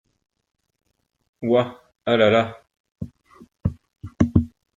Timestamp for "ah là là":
2.07-2.63